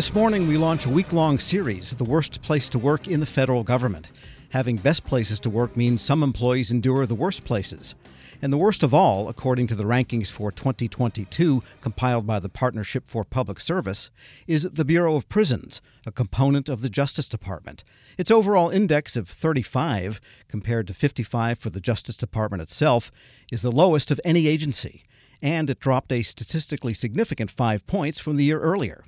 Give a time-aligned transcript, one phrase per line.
[0.00, 3.26] This morning, we launch a week long series, The Worst Place to Work in the
[3.26, 4.10] Federal Government.
[4.48, 7.94] Having best places to work means some employees endure the worst places.
[8.40, 13.08] And the worst of all, according to the rankings for 2022 compiled by the Partnership
[13.08, 14.10] for Public Service,
[14.46, 17.84] is the Bureau of Prisons, a component of the Justice Department.
[18.16, 23.12] Its overall index of 35, compared to 55 for the Justice Department itself,
[23.52, 25.04] is the lowest of any agency.
[25.42, 29.04] And it dropped a statistically significant five points from the year earlier.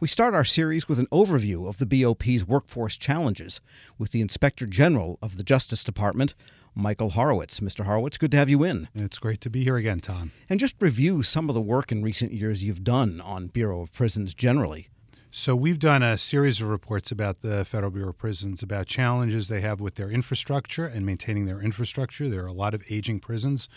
[0.00, 3.60] We start our series with an overview of the BOP's workforce challenges
[3.98, 6.32] with the Inspector General of the Justice Department,
[6.74, 7.60] Michael Horowitz.
[7.60, 7.84] Mr.
[7.84, 8.88] Horowitz, good to have you in.
[8.94, 10.32] It's great to be here again, Tom.
[10.48, 13.92] And just review some of the work in recent years you've done on Bureau of
[13.92, 14.88] Prisons generally.
[15.32, 19.46] So, we've done a series of reports about the Federal Bureau of Prisons about challenges
[19.46, 22.28] they have with their infrastructure and maintaining their infrastructure.
[22.28, 23.68] There are a lot of aging prisons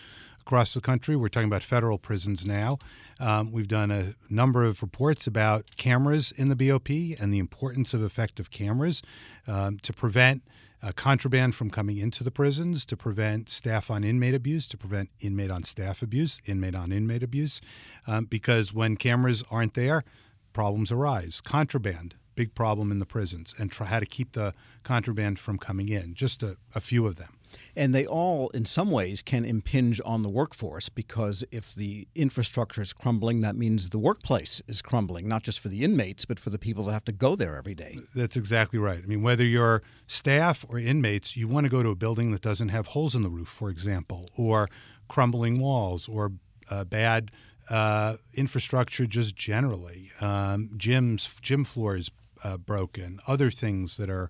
[0.45, 1.15] across the country.
[1.15, 2.77] We're talking about federal prisons now.
[3.17, 7.93] Um, we've done a number of reports about cameras in the BOP and the importance
[7.93, 9.01] of effective cameras
[9.47, 10.43] um, to prevent
[10.81, 15.09] uh, contraband from coming into the prisons, to prevent staff on inmate abuse, to prevent
[15.21, 17.61] inmate on staff abuse, inmate on inmate abuse.
[18.05, 20.03] Um, because when cameras aren't there,
[20.51, 21.39] problems arise.
[21.39, 25.87] Contraband, big problem in the prisons, and try how to keep the contraband from coming
[25.87, 26.15] in.
[26.15, 27.39] Just a, a few of them.
[27.75, 32.81] And they all, in some ways, can impinge on the workforce because if the infrastructure
[32.81, 36.49] is crumbling, that means the workplace is crumbling, not just for the inmates, but for
[36.49, 37.99] the people that have to go there every day.
[38.15, 39.01] That's exactly right.
[39.03, 42.41] I mean, whether you're staff or inmates, you want to go to a building that
[42.41, 44.69] doesn't have holes in the roof, for example, or
[45.07, 46.31] crumbling walls, or
[46.69, 47.31] uh, bad
[47.69, 52.11] uh, infrastructure just generally, um, gyms, gym floors
[52.43, 54.29] uh, broken, other things that are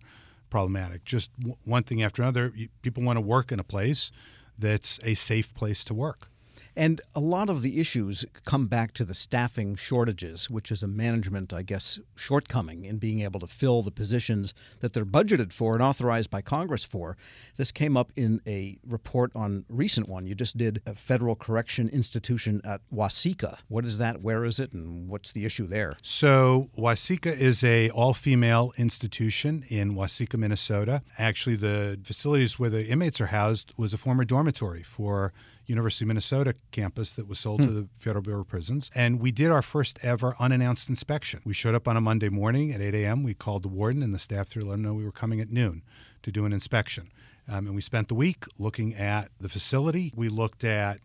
[0.54, 1.04] problematic.
[1.04, 2.54] Just w- one thing after another.
[2.84, 4.12] People want to work in a place
[4.60, 6.28] that's a safe place to work.
[6.76, 10.88] And a lot of the issues come back to the staffing shortages, which is a
[10.88, 15.74] management, I guess, shortcoming in being able to fill the positions that they're budgeted for
[15.74, 17.16] and authorized by Congress for.
[17.58, 20.26] This came up in a report on recent one.
[20.26, 23.60] You just did a federal correction institution at Waseca.
[23.68, 24.22] What is that?
[24.22, 24.74] Where is it?
[24.74, 25.98] And what's the issue there?
[26.02, 31.04] So Waseca is a all-female institution in Waseca, Minnesota.
[31.20, 35.34] Actually, the facilities where the inmates are housed was a former dormitory for
[35.74, 37.68] University of Minnesota campus that was sold hmm.
[37.68, 38.92] to the Federal Bureau of Prisons.
[38.94, 41.42] And we did our first ever unannounced inspection.
[41.44, 43.24] We showed up on a Monday morning at 8 a.m.
[43.24, 45.50] We called the warden and the staff to let them know we were coming at
[45.50, 45.82] noon
[46.22, 47.12] to do an inspection.
[47.48, 50.14] Um, and we spent the week looking at the facility.
[50.16, 51.00] We looked at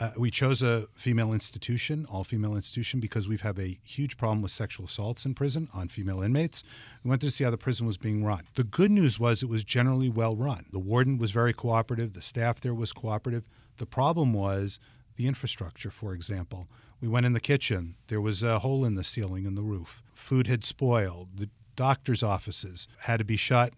[0.00, 4.42] uh, we chose a female institution, all female institution, because we have a huge problem
[4.42, 6.64] with sexual assaults in prison on female inmates.
[7.04, 8.48] We went to see how the prison was being run.
[8.56, 10.66] The good news was it was generally well run.
[10.72, 13.44] The warden was very cooperative, the staff there was cooperative.
[13.78, 14.78] The problem was
[15.16, 16.68] the infrastructure, for example.
[17.00, 20.02] We went in the kitchen, there was a hole in the ceiling and the roof.
[20.14, 21.36] Food had spoiled.
[21.36, 23.74] The doctor's offices had to be shut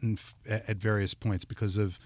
[0.49, 1.99] at various points because of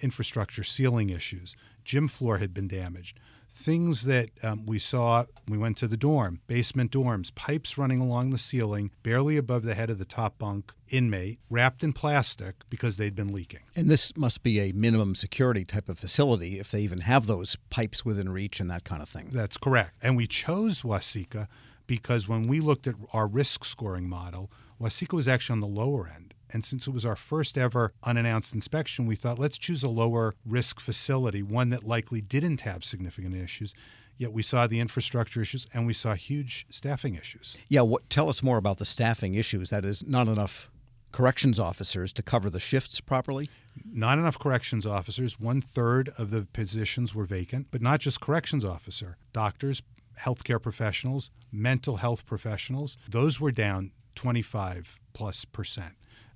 [0.00, 1.56] infrastructure ceiling issues.
[1.84, 3.18] Gym floor had been damaged
[3.50, 8.30] things that um, we saw we went to the dorm basement dorms pipes running along
[8.30, 12.96] the ceiling barely above the head of the top bunk inmate wrapped in plastic because
[12.96, 13.60] they'd been leaking.
[13.74, 17.56] And this must be a minimum security type of facility if they even have those
[17.70, 19.30] pipes within reach and that kind of thing.
[19.32, 19.94] That's correct.
[20.02, 21.48] And we chose Waseca
[21.86, 26.08] because when we looked at our risk scoring model Waseca was actually on the lower
[26.14, 29.88] end and since it was our first ever unannounced inspection, we thought let's choose a
[29.88, 33.74] lower risk facility, one that likely didn't have significant issues.
[34.16, 37.56] Yet we saw the infrastructure issues and we saw huge staffing issues.
[37.68, 39.70] Yeah, what, tell us more about the staffing issues.
[39.70, 40.70] That is, not enough
[41.12, 43.48] corrections officers to cover the shifts properly?
[43.84, 45.38] Not enough corrections officers.
[45.38, 49.82] One third of the positions were vacant, but not just corrections officer, doctors,
[50.20, 52.98] healthcare professionals, mental health professionals.
[53.08, 55.94] Those were down 25 plus percent.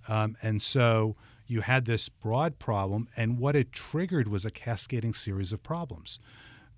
[0.09, 5.15] Um, and so you had this broad problem, and what it triggered was a cascading
[5.15, 6.19] series of problems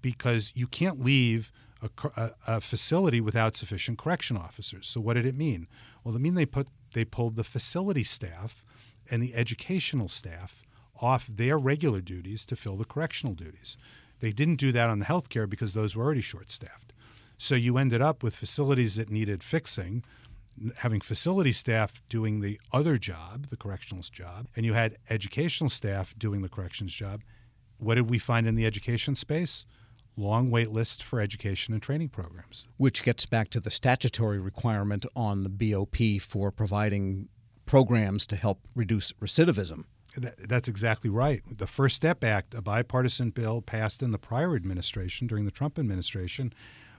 [0.03, 1.53] because you can't leave
[1.83, 4.87] a, a, a, facility without sufficient correction officers.
[4.87, 5.67] So what did it mean?
[6.03, 8.65] Well, it mean they put they pulled the facility staff
[9.11, 10.63] and the educational staff
[11.01, 13.77] off their regular duties to fill the correctional duties.
[14.21, 16.93] They didn't do that on the healthcare because those were already short staffed.
[17.37, 20.05] So you ended up with facilities that needed fixing
[20.77, 26.15] having facility staff doing the other job, the correctional's job, and you had educational staff
[26.17, 27.23] doing the corrections job.
[27.79, 29.67] What did we find in the education space?
[30.17, 32.69] Long wait lists for education and training programs.
[32.77, 37.29] Which gets back to the statutory requirement on the BOP for providing
[37.67, 39.85] programs to help reduce recidivism.
[40.17, 41.43] That's exactly right.
[41.51, 45.79] The First Step Act, a bipartisan bill passed in the prior administration during the Trump
[45.79, 46.53] administration,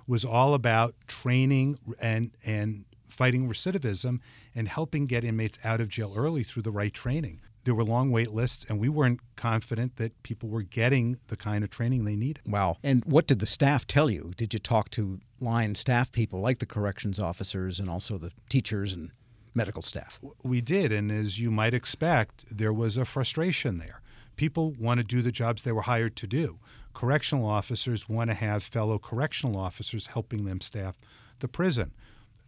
[0.05, 4.19] was all about training and and fighting recidivism
[4.53, 7.41] and helping get inmates out of jail early through the right training.
[7.65, 11.63] There were long wait lists, and we weren't confident that people were getting the kind
[11.63, 12.43] of training they needed.
[12.47, 12.77] Wow.
[12.83, 14.33] And what did the staff tell you?
[14.37, 18.93] Did you talk to line staff people like the corrections officers and also the teachers
[18.93, 19.09] and
[19.55, 20.19] medical staff?
[20.43, 24.01] We did, and as you might expect, there was a frustration there.
[24.35, 26.59] People want to do the jobs they were hired to do.
[26.93, 30.99] Correctional officers want to have fellow correctional officers helping them staff
[31.39, 31.93] the prison.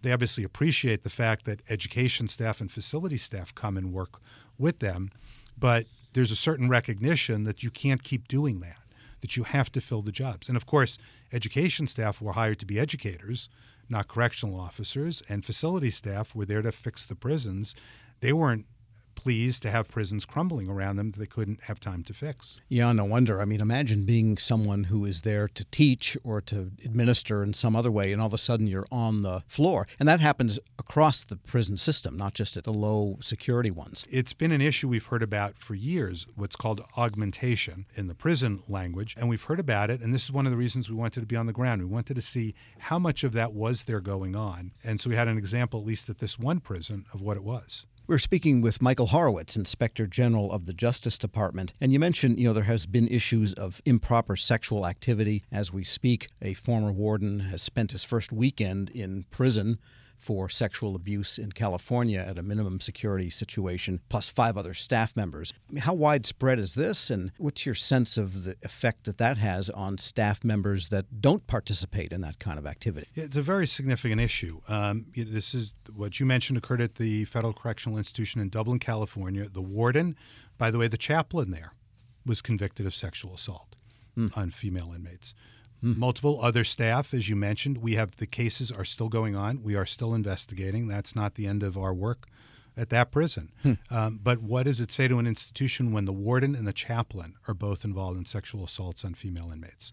[0.08, 4.22] They obviously appreciate the fact that education staff and facility staff come and work
[4.58, 5.12] with them,
[5.60, 8.80] but there's a certain recognition that you can't keep doing that,
[9.20, 10.48] that you have to fill the jobs.
[10.48, 10.98] And of course,
[11.34, 13.50] education staff were hired to be educators,
[13.90, 17.76] not correctional officers, and facility staff were there to fix the prisons.
[18.22, 18.66] They weren't
[19.18, 22.62] pleased to have prisons crumbling around them that they couldn't have time to fix.
[22.70, 23.42] Yeah, no wonder.
[23.42, 27.76] I mean, imagine being someone who is there to teach or to administer in some
[27.76, 29.88] other way, and all of a sudden you're on the floor.
[30.00, 34.06] And that happens across the prison system, not just at the low security ones.
[34.10, 38.62] It's been an issue we've heard about for years, what's called augmentation in the prison
[38.70, 39.16] language.
[39.18, 41.26] And we've heard about it, and this is one of the reasons we wanted to
[41.26, 41.82] be on the ground.
[41.82, 44.72] We wanted to see how much of that was there going on.
[44.84, 47.44] And so we had an example, at least at this one prison, of what it
[47.44, 47.86] was.
[48.10, 51.74] We're speaking with Michael Horowitz, Inspector General of the Justice Department.
[51.82, 55.84] And you mentioned, you know, there has been issues of improper sexual activity as we
[55.84, 56.30] speak.
[56.42, 59.78] A former warden has spent his first weekend in prison
[60.18, 65.54] for sexual abuse in California at a minimum security situation, plus five other staff members.
[65.70, 69.38] I mean, how widespread is this, and what's your sense of the effect that that
[69.38, 73.08] has on staff members that don't participate in that kind of activity?
[73.16, 74.62] It's a very significant issue.
[74.68, 79.48] Um, this is what you mentioned occurred at the Federal Correctional Institution in Dublin, California.
[79.48, 80.16] The warden,
[80.58, 81.74] by the way, the chaplain there,
[82.26, 83.76] was convicted of sexual assault
[84.18, 84.36] mm.
[84.38, 85.34] on female inmates.
[85.84, 85.98] Mm.
[85.98, 89.62] Multiple other staff, as you mentioned, we have the cases are still going on.
[89.62, 90.88] We are still investigating.
[90.88, 92.28] That's not the end of our work
[92.76, 93.52] at that prison.
[93.64, 93.74] Hmm.
[93.90, 97.36] Um, but what does it say to an institution when the warden and the chaplain
[97.48, 99.92] are both involved in sexual assaults on female inmates?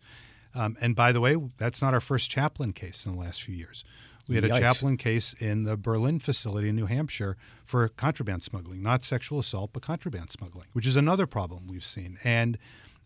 [0.55, 3.55] Um, and by the way, that's not our first chaplain case in the last few
[3.55, 3.85] years.
[4.29, 4.57] We had Yikes.
[4.57, 9.39] a chaplain case in the Berlin facility in New Hampshire for contraband smuggling, not sexual
[9.39, 12.19] assault, but contraband smuggling, which is another problem we've seen.
[12.25, 12.59] And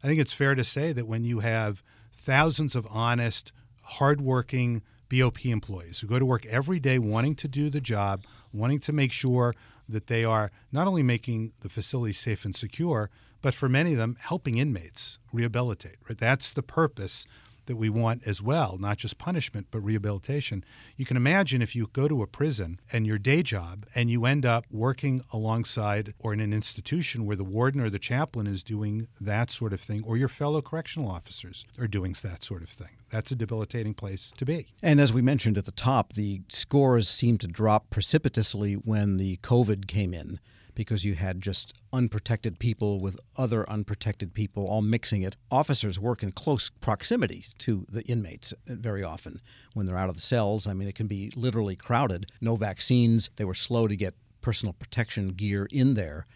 [0.02, 1.82] I think it's fair to say that when you have
[2.28, 3.52] thousands of honest,
[3.84, 8.22] hardworking BOP employees who go to work every day wanting to do the job,
[8.52, 9.54] wanting to make sure
[9.88, 13.08] that they are not only making the facility safe and secure,
[13.40, 15.96] but for many of them, helping inmates rehabilitate.
[16.06, 16.18] Right?
[16.18, 17.26] That's the purpose
[17.68, 20.64] that we want as well, not just punishment, but rehabilitation.
[20.96, 24.26] You can imagine if you go to a prison and your day job and you
[24.26, 28.62] end up working alongside or in an institution where the warden or the chaplain is
[28.62, 32.68] doing that sort of thing, or your fellow correctional officers are doing that sort of
[32.68, 32.88] thing.
[33.10, 34.66] That's a debilitating place to be.
[34.82, 39.36] And as we mentioned at the top, the scores seemed to drop precipitously when the
[39.38, 40.40] COVID came in
[40.78, 45.36] because you had just unprotected people with other unprotected people all mixing it.
[45.50, 49.40] Officers work in close proximity to the inmates very often
[49.74, 50.68] when they're out of the cells.
[50.68, 52.30] I mean, it can be literally crowded.
[52.40, 53.28] No vaccines.
[53.34, 56.26] They were slow to get personal protection gear in there.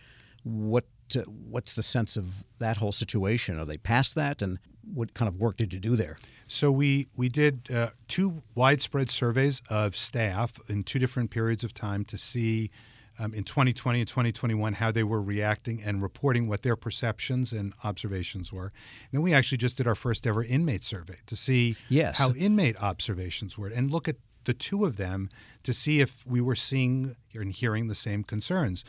[0.42, 3.60] What uh, what's the sense of that whole situation?
[3.60, 4.58] Are they past that, and
[4.92, 6.16] what kind of work did you do there?
[6.48, 11.74] So we we did uh, two widespread surveys of staff in two different periods of
[11.74, 12.72] time to see
[13.22, 17.72] um, in 2020 and 2021 how they were reacting and reporting what their perceptions and
[17.84, 18.64] observations were.
[18.66, 22.18] And then we actually just did our first ever inmate survey to see yes.
[22.18, 25.30] how inmate observations were and look at the two of them
[25.62, 28.84] to see if we were seeing and hearing the same concerns.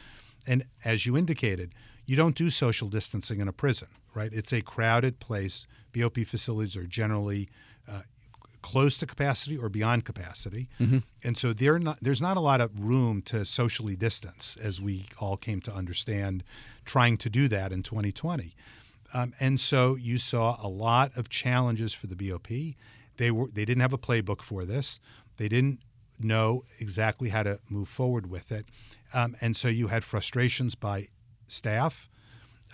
[0.48, 1.76] And as you indicated,
[2.08, 4.32] you don't do social distancing in a prison, right?
[4.34, 5.68] It's a crowded place.
[5.96, 7.50] BOP facilities are generally
[7.88, 8.02] uh,
[8.64, 10.68] close to capacity or beyond capacity.
[10.80, 11.00] Mm-hmm.
[11.24, 15.38] And so not, there's not a lot of room to socially distance, as we all
[15.38, 16.44] came to understand
[16.86, 18.56] trying to do that in 2020.
[19.14, 22.48] Um, and so you saw a lot of challenges for the BOP.
[23.18, 25.00] They were they didn't have a playbook for this.
[25.38, 25.82] They didn't
[26.20, 28.66] know exactly how to move forward with it,
[29.14, 31.10] um, and so you had frustrations by
[31.48, 32.10] staff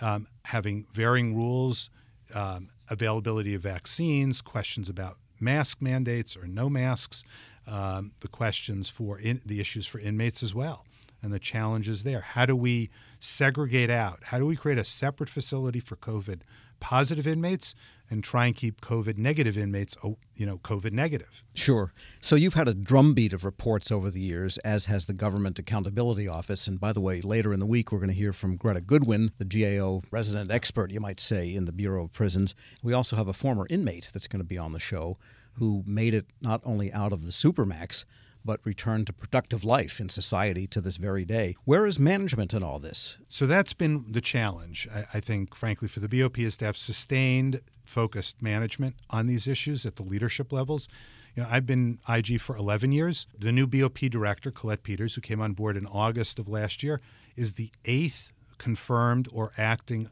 [0.01, 1.89] um, having varying rules,
[2.33, 7.23] um, availability of vaccines, questions about mask mandates or no masks,
[7.67, 10.85] um, the questions for in, the issues for inmates as well,
[11.21, 12.21] and the challenges there.
[12.21, 14.19] How do we segregate out?
[14.25, 16.41] How do we create a separate facility for COVID
[16.79, 17.75] positive inmates
[18.09, 21.43] and try and keep COVID negative inmates, oh, you know, COVID negative.
[21.53, 21.93] Sure.
[22.21, 26.27] So you've had a drumbeat of reports over the years, as has the Government Accountability
[26.27, 26.67] Office.
[26.67, 29.31] And by the way, later in the week, we're going to hear from Gretta Goodwin,
[29.37, 32.55] the GAO resident expert, you might say, in the Bureau of Prisons.
[32.81, 35.17] We also have a former inmate that's going to be on the show
[35.53, 38.05] who made it not only out of the Supermax,
[38.43, 41.55] but return to productive life in society to this very day.
[41.65, 43.17] Where is management in all this?
[43.27, 46.77] So that's been the challenge, I, I think, frankly, for the BOP is to have
[46.77, 50.87] sustained, focused management on these issues at the leadership levels.
[51.35, 53.27] You know, I've been IG for 11 years.
[53.37, 57.01] The new BOP director, Colette Peters, who came on board in August of last year,
[57.35, 60.09] is the eighth confirmed or acting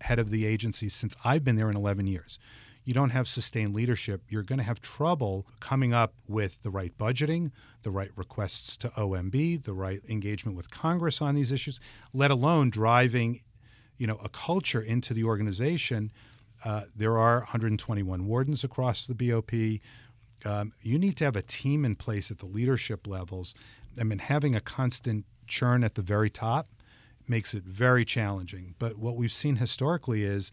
[0.00, 2.38] head of the agency since I've been there in 11 years
[2.84, 6.96] you don't have sustained leadership, you're going to have trouble coming up with the right
[6.98, 7.50] budgeting,
[7.82, 11.80] the right requests to OMB, the right engagement with Congress on these issues,
[12.12, 13.40] let alone driving,
[13.96, 16.12] you know, a culture into the organization.
[16.64, 19.52] Uh, there are 121 wardens across the BOP.
[20.44, 23.54] Um, you need to have a team in place at the leadership levels.
[23.98, 26.68] I mean, having a constant churn at the very top
[27.26, 28.74] makes it very challenging.
[28.78, 30.52] But what we've seen historically is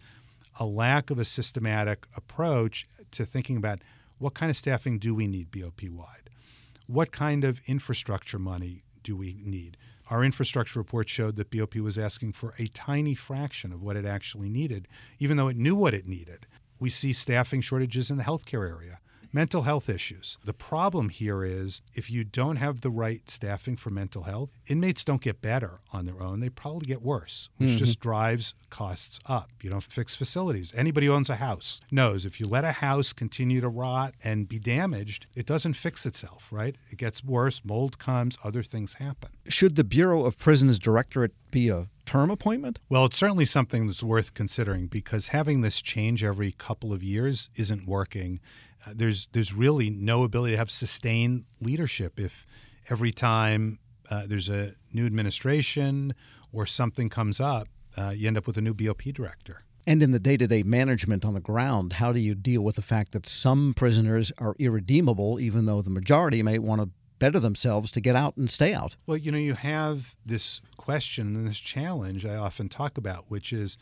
[0.60, 3.80] a lack of a systematic approach to thinking about
[4.18, 6.30] what kind of staffing do we need BOP wide?
[6.88, 9.78] What kind of infrastructure money do we need?
[10.10, 14.06] Our infrastructure report showed that BOP was asking for a tiny fraction of what it
[14.06, 14.88] actually needed,
[15.20, 16.46] even though it knew what it needed.
[16.80, 19.00] We see staffing shortages in the healthcare area
[19.34, 20.38] mental health issues.
[20.44, 25.04] The problem here is if you don't have the right staffing for mental health, inmates
[25.04, 26.40] don't get better on their own.
[26.40, 27.78] They probably get worse, which mm-hmm.
[27.78, 29.50] just drives costs up.
[29.62, 30.74] You don't fix facilities.
[30.76, 34.48] Anybody who owns a house knows if you let a house continue to rot and
[34.48, 36.76] be damaged, it doesn't fix itself, right?
[36.90, 39.30] It gets worse, mold comes, other things happen.
[39.48, 42.80] Should the Bureau of Prisons Directorate be a term appointment?
[42.90, 47.50] Well, it's certainly something that's worth considering because having this change every couple of years
[47.56, 48.40] isn't working.
[48.88, 52.46] There's there's really no ability to have sustained leadership if
[52.90, 56.14] every time uh, there's a new administration
[56.52, 59.64] or something comes up, uh, you end up with a new BOP director.
[59.88, 62.76] And in the day to day management on the ground, how do you deal with
[62.76, 67.40] the fact that some prisoners are irredeemable, even though the majority may want to better
[67.40, 68.96] themselves to get out and stay out?
[69.08, 73.54] Well, you know, you have this question and this challenge I often talk about, which
[73.54, 73.78] is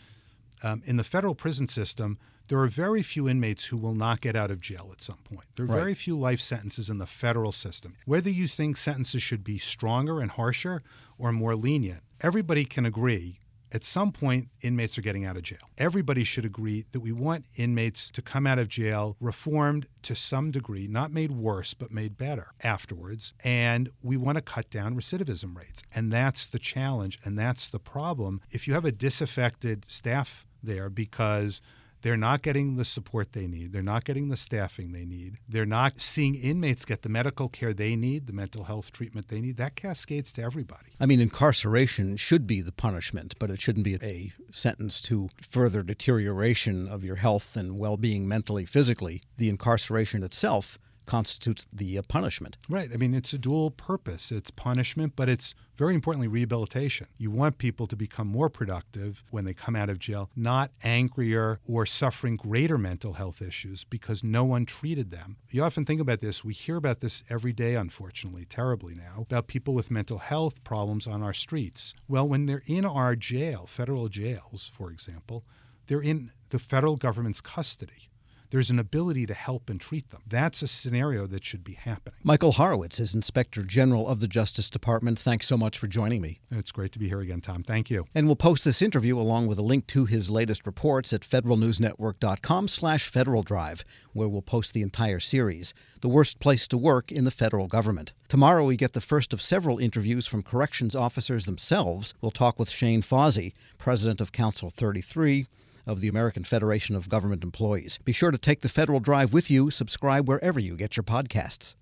[0.64, 2.18] um, in the federal prison system,
[2.50, 5.46] there are very few inmates who will not get out of jail at some point.
[5.56, 5.76] There are right.
[5.76, 7.96] very few life sentences in the federal system.
[8.06, 10.84] Whether you think sentences should be stronger and harsher
[11.18, 13.40] or more lenient, everybody can agree
[13.72, 15.70] at some point, inmates are getting out of jail.
[15.78, 20.50] Everybody should agree that we want inmates to come out of jail reformed to some
[20.50, 23.34] degree, not made worse, but made better afterwards.
[23.44, 25.84] And we want to cut down recidivism rates.
[25.94, 27.20] And that's the challenge.
[27.24, 28.42] And that's the problem.
[28.50, 31.62] If you have a disaffected staff there because
[32.02, 33.74] they're not getting the support they need.
[33.74, 35.38] They're not getting the staffing they need.
[35.48, 39.42] They're not seeing inmates get the medical care they need, the mental health treatment they
[39.42, 39.58] need.
[39.58, 40.90] That cascades to everybody.
[41.00, 45.84] I mean, incarceration should be the punishment, but it shouldn't be a sentence to further
[45.84, 49.22] deterioration of your health and well being mentally, physically.
[49.38, 50.80] The incarceration itself
[51.10, 52.56] constitutes the uh, punishment.
[52.70, 52.92] Right.
[52.94, 54.32] I mean, it's a dual purpose.
[54.32, 57.08] It's punishment, but it's very importantly rehabilitation.
[57.18, 61.62] You want people to become more productive when they come out of jail, not angrier
[61.68, 65.38] or suffering greater mental health issues because no one treated them.
[65.50, 66.46] You often think about this.
[66.46, 71.08] We hear about this every day, unfortunately, terribly now, about people with mental health problems
[71.08, 71.96] on our streets.
[72.08, 75.44] Well, when they're in our jail, federal jails, for example,
[75.88, 78.09] they're in the federal government's custody
[78.52, 80.22] there's an ability to help and treat them.
[80.28, 82.20] That's a scenario that should be happening.
[82.24, 85.20] Michael Horowitz is Inspector General of the Justice Department.
[85.20, 86.40] Thanks so much for joining me.
[86.52, 87.64] It's great to be here again, Tom.
[87.64, 88.06] Thank you.
[88.16, 92.68] And we'll post this interview along with a link to his latest reports at federalnewsnetwork.com
[92.68, 97.26] slash Federal Drive, where we'll post the entire series, The Worst Place to Work in
[97.26, 98.14] the Federal Government.
[98.28, 102.14] Tomorrow we get the first of several interviews from corrections officers themselves.
[102.22, 105.48] We'll talk with Shane Fausey, president of Council 33,
[105.86, 108.00] of the American Federation of Government Employees.
[108.04, 109.72] Be sure to take the Federal Drive with you.
[109.72, 111.76] Subscribe wherever you get your podcasts.